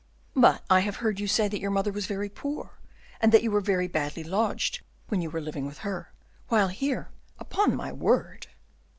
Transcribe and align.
"But 0.35 0.63
I 0.67 0.79
have 0.79 0.95
heard 0.95 1.19
you 1.19 1.27
say 1.27 1.47
that 1.47 1.59
your 1.59 1.69
mother 1.69 1.91
was 1.91 2.07
very 2.07 2.27
poor, 2.27 2.71
and 3.21 3.31
that 3.31 3.43
you 3.43 3.51
were 3.51 3.61
very 3.61 3.87
badly 3.87 4.23
lodged 4.23 4.81
when 5.09 5.21
you 5.21 5.29
were 5.29 5.39
living 5.39 5.67
with 5.67 5.77
her, 5.85 6.11
while 6.47 6.69
here 6.69 7.09
upon 7.37 7.75
my 7.75 7.91
word!" 7.91 8.47